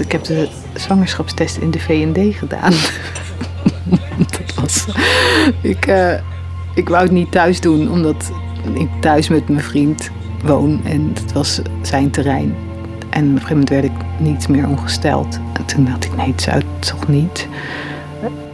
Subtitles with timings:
[0.00, 2.72] Ik heb de zwangerschapstest in de V&D gedaan.
[4.38, 4.86] dat was...
[5.62, 6.14] Ik, eh,
[6.74, 8.30] ik wou het niet thuis doen, omdat
[8.74, 10.10] ik thuis met mijn vriend
[10.42, 10.80] woon.
[10.84, 12.54] En het was zijn terrein.
[13.10, 15.38] En op een gegeven moment werd ik niet meer ongesteld.
[15.52, 17.48] En toen dacht ik, nee, het zou toch niet.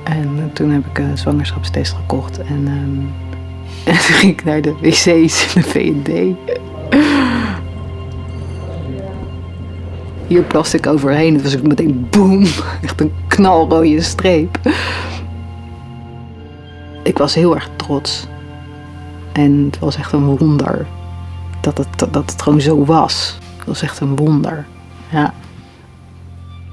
[0.05, 2.39] En toen heb ik een zwangerschapstest gekocht.
[2.39, 3.01] En, ehm,
[3.95, 5.07] en toen ging ik naar de wc's
[5.54, 6.37] in de V&D.
[10.27, 11.35] Hier plaste ik overheen.
[11.35, 12.43] Het was meteen boem.
[12.82, 14.59] Echt een knalrode streep.
[17.03, 18.27] Ik was heel erg trots.
[19.32, 20.87] En het was echt een wonder
[21.61, 23.39] dat het, dat het gewoon zo was.
[23.57, 24.67] Het was echt een wonder.
[25.11, 25.35] Ja.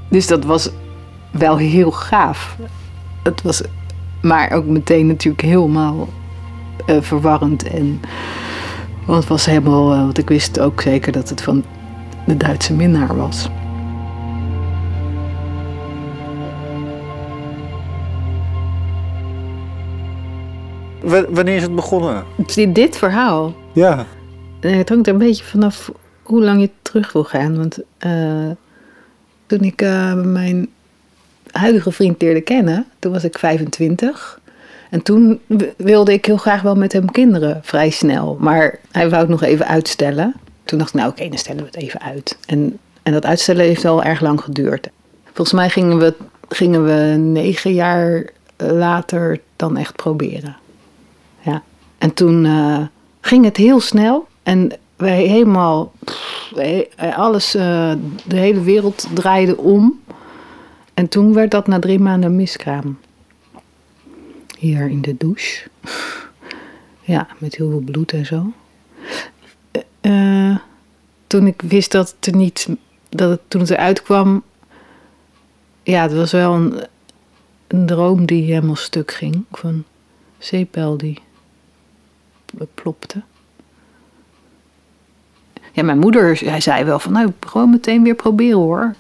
[0.09, 0.70] Dus dat was
[1.31, 2.58] wel heel gaaf.
[3.23, 3.62] Het was,
[4.22, 6.09] maar ook meteen natuurlijk helemaal
[6.88, 7.64] uh, verwarrend.
[7.64, 8.02] En,
[9.06, 11.64] want het was helemaal, uh, want ik wist ook zeker dat het van
[12.25, 13.50] de Duitse minnaar was.
[21.30, 22.23] wanneer is het begonnen?
[22.73, 23.55] Dit verhaal?
[23.73, 24.05] Ja.
[24.59, 25.91] Het hangt er een beetje vanaf
[26.23, 27.58] hoe lang je terug wil gaan.
[27.58, 28.52] Want uh,
[29.45, 30.67] toen ik uh, mijn
[31.52, 34.39] huidige vriend leerde kennen, toen was ik 25.
[34.89, 35.39] En toen
[35.78, 38.38] wilde ik heel graag wel met hem kinderen, vrij snel.
[38.39, 40.35] Maar hij wou het nog even uitstellen.
[40.72, 42.38] Toen dacht ik, nou oké, dan stellen we het even uit.
[42.45, 44.89] En, en dat uitstellen heeft wel erg lang geduurd.
[45.23, 46.13] Volgens mij gingen we,
[46.50, 50.58] gingen we negen jaar later dan echt proberen.
[51.41, 51.63] Ja.
[51.97, 52.80] En toen uh,
[53.22, 54.28] ging het heel snel.
[54.44, 55.91] En wij helemaal,
[57.16, 57.94] alles, uh,
[58.25, 60.00] de hele wereld draaide om.
[60.94, 62.97] En toen werd dat na drie maanden miskraam.
[64.58, 65.67] Hier in de douche.
[67.03, 68.52] Ja, met heel veel bloed en zo.
[71.32, 72.68] Toen ik wist dat het er niet,
[73.09, 74.44] dat het, toen het eruit kwam,
[75.84, 76.88] ja, het was wel een,
[77.68, 79.44] een droom die helemaal stuk ging.
[79.52, 79.84] Van
[80.38, 81.20] zeepbel die
[82.74, 83.22] plopte.
[85.72, 88.96] Ja, mijn moeder hij zei wel van, nou, gewoon meteen weer proberen hoor.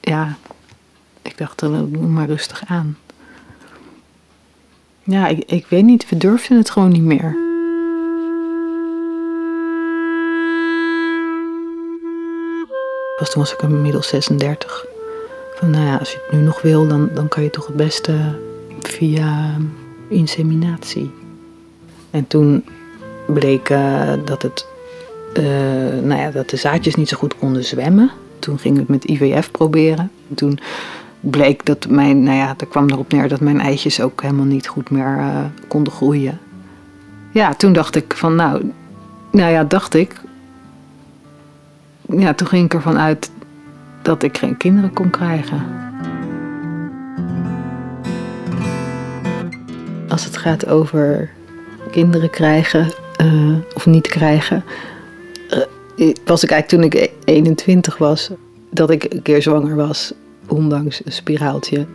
[0.00, 0.36] Ja,
[1.22, 2.98] ik dacht, doe maar rustig aan.
[5.02, 7.49] Ja, ik, ik weet niet, we durfden het gewoon niet meer.
[13.20, 14.86] Was, toen was ik inmiddels 36.
[15.54, 17.76] Van, nou ja, als je het nu nog wil, dan, dan kan je toch het
[17.76, 18.14] beste
[18.82, 19.56] via
[20.08, 21.10] inseminatie.
[22.10, 22.64] En toen
[23.26, 24.66] bleek uh, dat, het,
[25.34, 25.44] uh,
[26.02, 28.10] nou ja, dat de zaadjes niet zo goed konden zwemmen.
[28.38, 30.10] Toen ging ik het met IVF proberen.
[30.34, 30.58] toen
[31.20, 34.68] bleek dat mijn, nou ja, er kwam erop neer dat mijn eitjes ook helemaal niet
[34.68, 36.38] goed meer uh, konden groeien.
[37.32, 38.72] Ja, toen dacht ik van nou,
[39.32, 40.14] nou ja, dacht ik.
[42.10, 43.30] Ja, toen ging ik ervan uit
[44.02, 45.62] dat ik geen kinderen kon krijgen.
[50.08, 51.30] Als het gaat over
[51.90, 54.64] kinderen krijgen uh, of niet krijgen,
[55.96, 58.30] uh, was ik eigenlijk toen ik 21 was,
[58.70, 60.12] dat ik een keer zwanger was
[60.48, 61.86] ondanks een spiraaltje.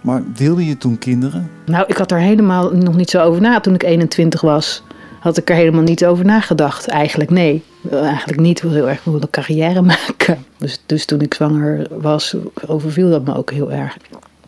[0.00, 1.50] Maar wilde je toen kinderen?
[1.66, 4.82] Nou, ik had er helemaal nog niet zo over na toen ik 21 was.
[5.22, 6.88] Had ik er helemaal niet over nagedacht.
[6.88, 7.62] Eigenlijk nee.
[7.90, 8.56] Eigenlijk niet.
[8.56, 10.44] Ik wil heel erg een carrière maken.
[10.58, 13.96] Dus, dus toen ik zwanger was, overviel dat me ook heel erg.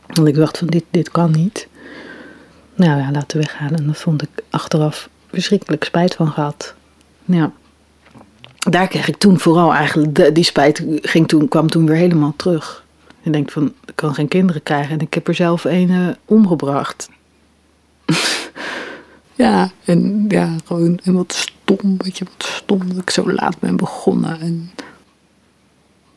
[0.06, 1.68] Want ik dacht van dit, dit kan niet.
[2.74, 3.74] Nou ja, laten we weggaan.
[3.74, 6.74] En dat vond ik achteraf verschrikkelijk spijt van gehad.
[7.24, 7.52] Ja
[8.70, 12.84] daar kreeg ik toen vooral eigenlijk, die spijt ging toen, kwam toen weer helemaal terug.
[13.22, 16.08] Je denkt van, ik kan geen kinderen krijgen en ik heb er zelf een uh,
[16.24, 17.08] omgebracht.
[19.34, 23.58] ja, en ja, gewoon, en wat stom, weet je, wat stom dat ik zo laat
[23.58, 24.40] ben begonnen.
[24.40, 24.70] En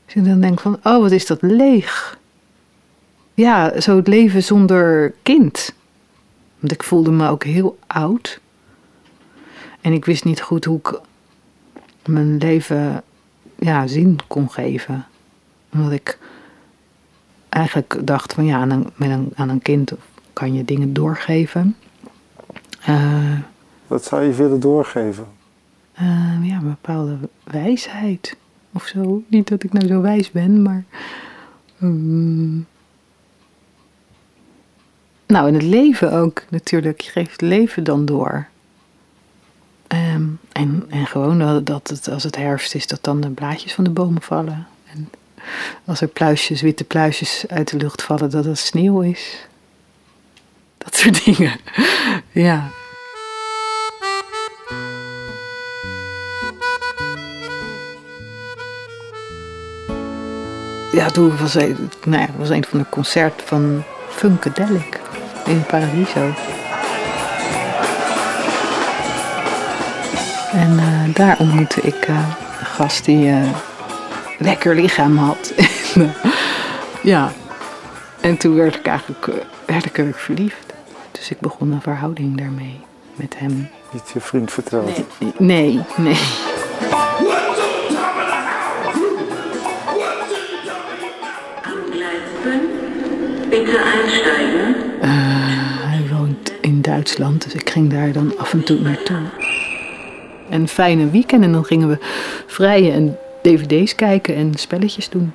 [0.05, 2.19] als je dan denkt van, oh, wat is dat leeg.
[3.33, 5.73] Ja, zo het leven zonder kind.
[6.59, 8.40] Want ik voelde me ook heel oud.
[9.81, 10.99] En ik wist niet goed hoe ik
[12.05, 13.03] mijn leven
[13.55, 15.05] ja, zin kon geven.
[15.73, 16.17] Omdat ik
[17.49, 19.91] eigenlijk dacht van ja, aan met een, aan een kind
[20.34, 21.75] kan je dingen doorgeven.
[23.87, 25.28] Wat zou je willen doorgeven?
[25.99, 28.37] Uh, ja, een bepaalde wijsheid
[28.73, 29.23] of zo.
[29.28, 30.84] Niet dat ik nou zo wijs ben, maar.
[31.81, 32.67] Um,
[35.28, 37.01] nou, in het leven ook natuurlijk.
[37.01, 38.47] Je geeft het leven dan door.
[39.87, 43.73] Um, en, en gewoon dat, dat het, als het herfst is, dat dan de blaadjes
[43.73, 44.67] van de bomen vallen.
[44.93, 45.09] En
[45.85, 49.47] als er pluisjes, witte pluisjes uit de lucht vallen, dat het sneeuw is.
[50.87, 51.51] Dat soort dingen.
[52.31, 52.69] ja.
[60.91, 61.75] ja, toen was, hij,
[62.05, 64.99] nou ja, was een van de concert van Funkadelic
[65.45, 66.34] in Paradiso.
[70.51, 72.16] En uh, daar ontmoette ik uh,
[72.59, 73.49] een gast die uh,
[74.37, 75.53] lekker lichaam had.
[77.13, 77.31] ja,
[78.22, 79.28] en toen werd ik eigenlijk
[79.66, 80.66] werd ik erg verliefd.
[81.17, 82.79] Dus ik begon een verhouding daarmee
[83.16, 83.69] met hem.
[83.91, 85.03] Niet je vriend verteld?
[85.19, 85.81] Nee, nee.
[85.97, 86.17] nee.
[93.49, 94.75] Bitte einsteigen.
[95.02, 95.09] Uh,
[95.90, 99.22] hij woont in Duitsland, dus ik ging daar dan af en toe naartoe.
[100.49, 101.97] Een fijne weekend en dan gingen we
[102.47, 105.34] vrijen en dvd's kijken en spelletjes doen.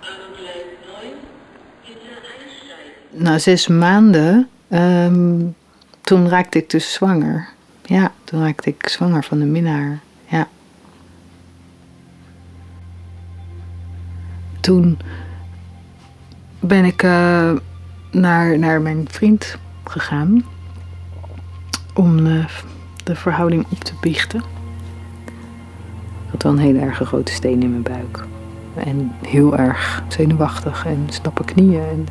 [3.11, 5.55] Na zes maanden, um,
[6.03, 7.49] toen raakte ik dus zwanger.
[7.85, 10.01] Ja, toen raakte ik zwanger van de minnaar.
[10.29, 10.49] Ja.
[14.61, 14.99] Toen
[16.61, 17.53] ben ik uh,
[18.11, 20.45] naar, naar mijn vriend gegaan
[21.95, 22.47] om uh,
[23.05, 24.41] de verhouding op te biechten.
[26.25, 28.25] Ik had wel een hele erg grote steen in mijn buik.
[28.75, 31.83] En heel erg zenuwachtig en stappen knieën.
[31.83, 32.07] En,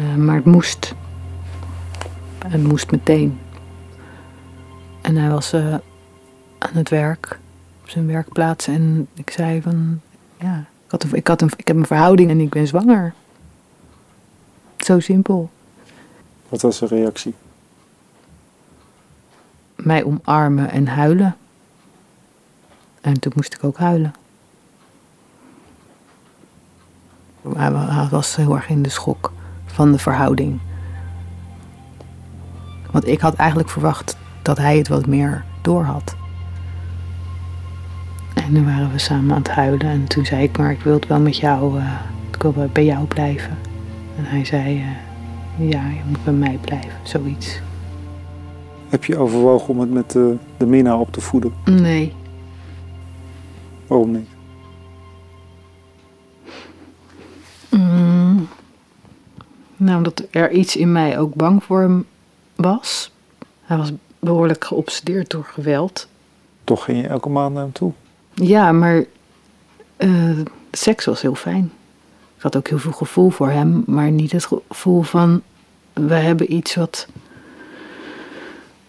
[0.00, 0.94] uh, maar het moest.
[2.48, 3.38] Het moest meteen.
[5.00, 5.74] En hij was uh,
[6.58, 7.38] aan het werk,
[7.82, 8.66] op zijn werkplaats.
[8.66, 10.00] En ik zei van,
[10.40, 13.14] ja, ik, had een, ik, had een, ik heb een verhouding en ik ben zwanger.
[14.76, 15.50] Zo simpel.
[16.48, 17.34] Wat was zijn reactie?
[19.74, 21.36] Mij omarmen en huilen.
[23.00, 24.14] En toen moest ik ook huilen.
[27.56, 29.32] Hij was heel erg in de schok
[29.66, 30.60] van de verhouding.
[32.96, 36.16] Want ik had eigenlijk verwacht dat hij het wat meer door had.
[38.34, 40.94] En nu waren we samen aan het huilen en toen zei ik maar ik wil
[40.94, 42.00] het wel met jou, uh,
[42.30, 43.58] ik wil bij jou blijven.
[44.16, 47.60] En hij zei uh, ja, je moet bij mij blijven, zoiets.
[48.88, 51.52] Heb je overwogen om het met de, de Mina op te voeden?
[51.64, 52.12] Nee.
[53.86, 54.28] Waarom niet?
[57.70, 58.48] Mm,
[59.76, 62.06] nou, omdat er iets in mij ook bang voor hem
[62.56, 63.10] was.
[63.62, 66.08] Hij was behoorlijk geobsedeerd door geweld.
[66.64, 67.92] Toch ging je elke maand naar hem toe?
[68.34, 69.04] Ja, maar
[69.98, 70.38] uh,
[70.70, 71.72] seks was heel fijn.
[72.36, 75.42] Ik had ook heel veel gevoel voor hem, maar niet het gevoel van
[75.92, 77.08] we hebben iets wat.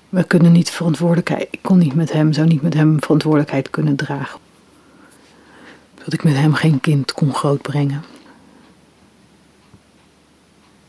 [0.10, 1.48] We kunnen niet verantwoordelijkheid.
[1.52, 4.40] Ik kon niet met hem, zou niet met hem verantwoordelijkheid kunnen dragen.
[6.04, 8.04] Dat ik met hem geen kind kon grootbrengen.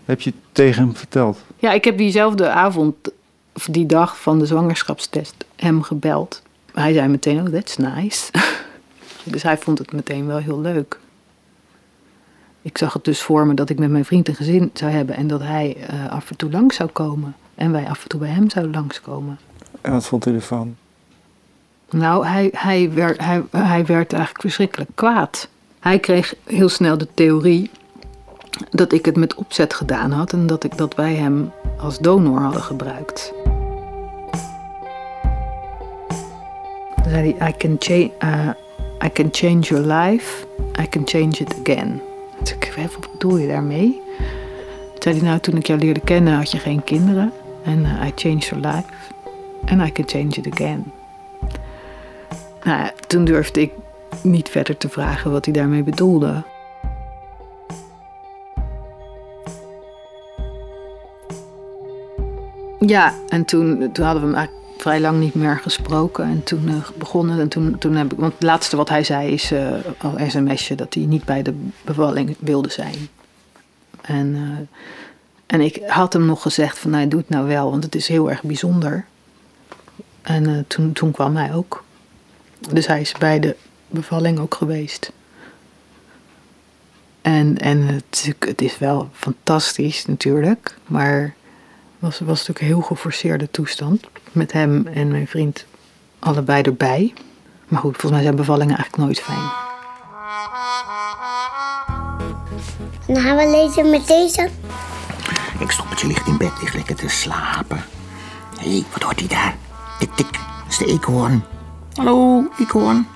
[0.09, 1.39] Heb je tegen hem verteld?
[1.57, 2.97] Ja, ik heb diezelfde avond,
[3.53, 6.43] of die dag van de zwangerschapstest, hem gebeld.
[6.75, 8.31] Hij zei meteen, oh, that's nice.
[9.25, 10.99] dus hij vond het meteen wel heel leuk.
[12.63, 15.17] Ik zag het dus voor me dat ik met mijn vriend een gezin zou hebben
[15.17, 17.37] en dat hij uh, af en toe langs zou komen.
[17.55, 19.39] En wij af en toe bij hem zouden langskomen.
[19.81, 20.77] En wat vond u ervan?
[21.91, 25.49] Nou, hij, hij, werd, hij, hij werd eigenlijk verschrikkelijk kwaad.
[25.81, 27.71] Hij kreeg heel snel de theorie
[28.71, 32.41] dat ik het met opzet gedaan had en dat, ik, dat wij hem als donor
[32.41, 33.33] hadden gebruikt.
[36.95, 38.49] Toen zei hij, I can, cha uh,
[39.05, 40.47] I can change your life,
[40.81, 42.01] I can change it again.
[42.43, 44.03] Toen ik, wat bedoel je daarmee?
[44.93, 47.33] Toen zei hij, nou toen ik jou leerde kennen had je geen kinderen.
[47.63, 48.87] En uh, I changed your life
[49.65, 50.93] and I can change it again.
[52.63, 53.73] Nou, toen durfde ik
[54.23, 56.43] niet verder te vragen wat hij daarmee bedoelde.
[62.81, 66.25] Ja, en toen, toen hadden we hem eigenlijk vrij lang niet meer gesproken.
[66.25, 67.41] En toen uh, begonnen.
[67.41, 68.19] En toen, toen heb ik.
[68.19, 71.55] Want het laatste wat hij zei is uh, al sms'je dat hij niet bij de
[71.85, 73.09] bevalling wilde zijn.
[74.01, 74.59] En, uh,
[75.47, 78.09] en ik had hem nog gezegd van nou doe het nou wel, want het is
[78.09, 79.05] heel erg bijzonder.
[80.23, 81.85] En toen, toen kwam hij ook.
[82.73, 83.57] Dus hij is bij de
[83.89, 85.13] bevalling ook geweest.
[87.23, 87.87] En, en
[88.39, 91.35] het is wel fantastisch natuurlijk, maar
[91.99, 94.05] was, was natuurlijk een heel geforceerde toestand.
[94.33, 95.67] Met hem en mijn vriend
[96.19, 97.15] allebei erbij.
[97.69, 99.67] Maar goed, volgens mij zijn bevallingen eigenlijk nooit fijn.
[103.07, 104.49] Dan gaan we lezen met deze.
[105.59, 107.85] Ik stop het, je ligt in bed, ligt lekker te slapen.
[108.59, 109.57] Hé, hey, wat hoort hij daar?
[109.99, 111.45] Tik, tik, dat is de eekhoorn.
[111.95, 113.07] Hallo, eekhoorn.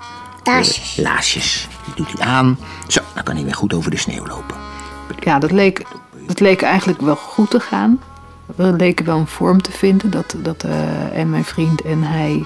[0.44, 0.98] Laasjes.
[0.98, 2.58] Uh, laasjes, die doet hij aan.
[2.88, 4.56] Zo, dan kan hij weer goed over de sneeuw lopen.
[5.18, 5.86] Ja, dat leek,
[6.26, 8.00] dat leek eigenlijk wel goed te gaan.
[8.56, 10.10] We leken wel een vorm te vinden.
[10.10, 12.44] Dat, dat, uh, en mijn vriend en hij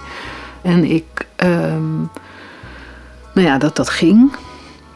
[0.63, 1.27] en ik.
[1.45, 2.11] Um,
[3.35, 4.37] nou ja, dat dat ging.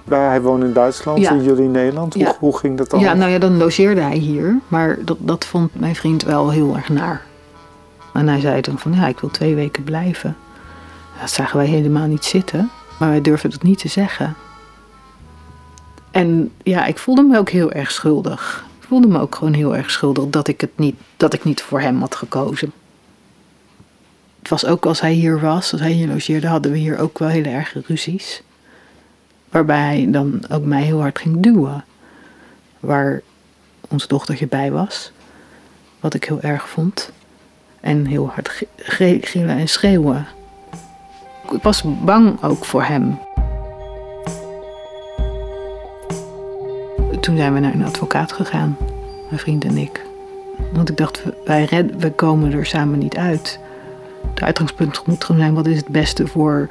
[0.09, 1.31] hij woonde in Duitsland Ja.
[1.31, 2.14] en jullie in Nederland.
[2.14, 2.37] Hoe, Ja.
[2.38, 3.00] hoe ging dat dan?
[3.00, 4.59] Ja, nou ja, dan logeerde hij hier.
[4.69, 7.23] Maar dat, dat vond mijn vriend wel heel erg naar.
[8.12, 10.37] En hij zei toen van, ja, ik wil twee weken blijven.
[11.21, 12.71] Dat zagen wij helemaal niet zitten.
[12.99, 14.35] Maar wij durfden het niet te zeggen.
[16.11, 18.64] En ja, ik voelde me ook heel erg schuldig.
[18.90, 21.80] Voelde me ook gewoon heel erg schuldig dat ik, het niet, dat ik niet voor
[21.80, 22.73] hem had gekozen.
[24.38, 27.18] Het was ook als hij hier was, als hij hier logeerde, hadden we hier ook
[27.18, 28.42] wel hele erge ruzies.
[29.49, 31.85] Waarbij hij dan ook mij heel hard ging duwen
[32.80, 33.23] waar
[33.88, 35.12] ons dochtertje bij was.
[36.00, 37.12] Wat ik heel erg vond.
[37.80, 38.62] En heel hard
[39.20, 40.26] gillen en schreeuwen.
[41.50, 43.18] Ik was bang ook voor hem.
[47.31, 48.77] Toen zijn we naar een advocaat gegaan,
[49.29, 50.07] mijn vriend en ik.
[50.73, 53.59] Want ik dacht, wij red, we komen er samen niet uit.
[54.31, 56.69] Het uitgangspunt moet gewoon zijn, wat is het beste voor,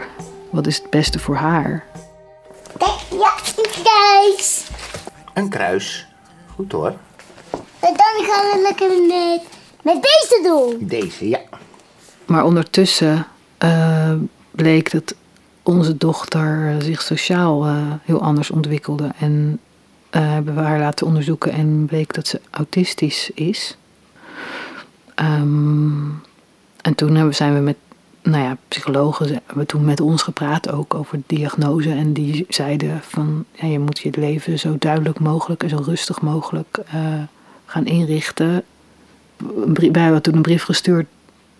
[0.50, 1.86] wat is het beste voor haar?
[2.78, 3.34] Kijk, ja,
[3.84, 4.66] kijk.
[5.34, 6.08] Een kruis.
[6.56, 6.94] Goed hoor.
[7.80, 9.42] En dan gaan we lekker met,
[9.82, 10.88] met deze doen.
[10.88, 11.40] Deze, ja.
[12.26, 14.14] Maar ondertussen eh,
[14.52, 15.16] bleek dat
[15.64, 19.12] onze dochter zich sociaal eh, heel anders ontwikkelde.
[19.20, 19.60] En
[20.10, 23.78] eh, hebben we haar laten onderzoeken en bleek dat ze autistisch is.
[25.16, 26.08] Ehm,
[26.82, 27.76] en toen hebben, zijn we met
[28.22, 31.92] nou ja, psychologen hebben toen met ons gepraat ook over diagnose.
[31.92, 36.22] En die zeiden van ja, je moet je leven zo duidelijk mogelijk en zo rustig
[36.22, 37.02] mogelijk eh,
[37.66, 38.64] gaan inrichten.
[39.92, 41.08] Wij hebben toen een brief gestuurd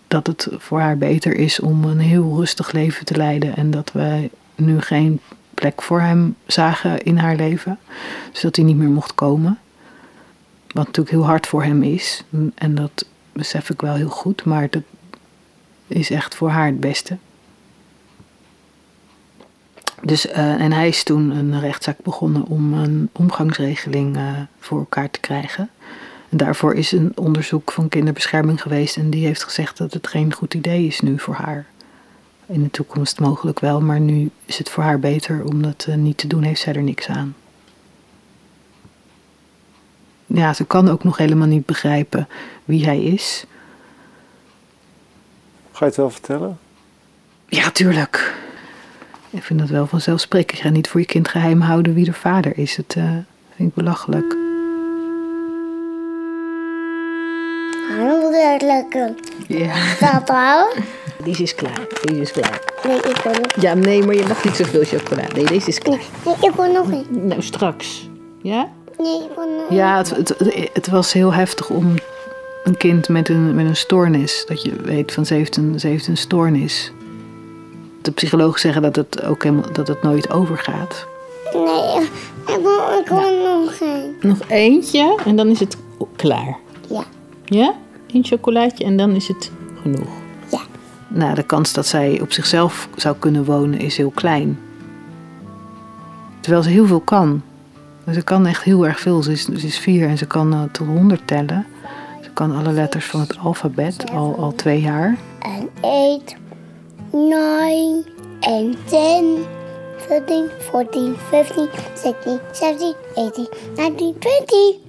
[0.08, 3.56] dat het voor haar beter is om een heel rustig leven te leiden.
[3.56, 5.20] En dat wij nu geen
[5.54, 7.78] plek voor hem zagen in haar leven.
[8.32, 9.58] Dus dat hij niet meer mocht komen.
[10.66, 12.24] Wat natuurlijk heel hard voor hem is.
[12.54, 14.44] En dat besef ik wel heel goed.
[14.44, 14.82] Maar dat
[15.86, 17.16] is echt voor haar het beste.
[20.02, 24.22] Dus, eh, en hij is toen een rechtszaak begonnen om een omgangsregeling eh,
[24.58, 25.70] voor elkaar te krijgen.
[26.28, 30.32] En daarvoor is een onderzoek van kinderbescherming geweest en die heeft gezegd dat het geen
[30.32, 31.66] goed idee is nu voor haar.
[32.52, 35.94] In de toekomst mogelijk wel, maar nu is het voor haar beter om dat eh,
[35.94, 37.34] niet te doen, heeft zij er niks aan.
[40.26, 42.28] Ja, ze kan ook nog helemaal niet begrijpen
[42.64, 43.44] wie hij is.
[45.72, 46.58] Ga je het wel vertellen?
[47.46, 48.34] Ja, tuurlijk.
[49.30, 50.58] Ik vind dat wel vanzelfsprekend.
[50.58, 52.76] Je gaat niet voor je kind geheim houden wie de vader is.
[52.76, 53.04] Het eh,
[53.54, 54.36] vind ik belachelijk.
[59.46, 59.94] Ja.
[59.98, 60.76] Dat?
[61.24, 61.86] Deze is klaar.
[62.02, 62.60] Deze is klaar.
[62.86, 63.60] Nee, ik wil nog.
[63.60, 65.22] Ja, nee, maar je mag niet zoveel chocola.
[65.34, 66.00] Nee, deze is klaar.
[66.24, 67.06] Nee, ik wil nog een.
[67.10, 68.08] Nou, straks.
[68.42, 68.68] Ja?
[68.98, 71.94] Nee, ik wil nog Ja, het, het, het was heel heftig om
[72.64, 75.86] een kind met een, met een stoornis, dat je weet van ze heeft een, ze
[75.86, 76.92] heeft een stoornis.
[78.02, 81.06] De psychologen zeggen dat het ook helemaal, dat het nooit overgaat.
[81.52, 82.02] Nee,
[82.56, 84.16] ik wil, ik wil nog een.
[84.20, 85.76] Nog eentje en dan is het
[86.16, 86.58] klaar.
[86.88, 87.04] Ja.
[87.44, 87.74] Ja?
[88.12, 89.50] Eén chocolaatje en dan is het
[89.82, 90.19] genoeg.
[91.12, 94.58] Nou, de kans dat zij op zichzelf zou kunnen wonen is heel klein.
[96.40, 97.42] Terwijl ze heel veel kan.
[98.12, 99.22] Ze kan echt heel erg veel.
[99.22, 101.66] Ze is, ze is vier en ze kan eh, tot honderd tellen.
[102.22, 105.16] Ze kan alle letters van het alfabet al, al twee jaar.
[105.38, 106.36] En 8,
[107.12, 108.04] 9,
[108.40, 109.44] en 10,
[110.08, 114.88] 13, 14, 15, 16, 17, 18, 19, 20.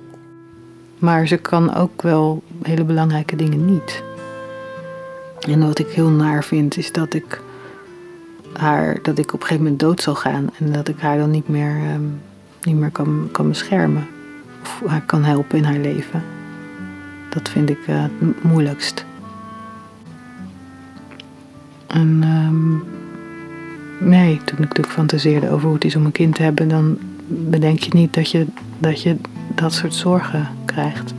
[0.99, 4.03] Maar ze kan ook wel hele belangrijke dingen niet.
[5.49, 7.41] En wat ik heel naar vind is dat ik
[8.53, 11.31] haar, dat ik op een gegeven moment dood zal gaan en dat ik haar dan
[11.31, 12.03] niet meer, ehm,
[12.63, 14.07] niet meer kan, kan beschermen.
[14.61, 16.23] Of haar kan helpen in haar leven.
[17.29, 19.05] Dat vind ik eh, het moeilijkst.
[21.87, 22.71] En ehm,
[24.09, 26.97] nee, toen ik natuurlijk fantaseerde over hoe het is om een kind te hebben, dan
[27.27, 28.45] bedenk je niet dat je
[28.77, 29.17] dat, je
[29.55, 31.13] dat soort zorgen krijgt.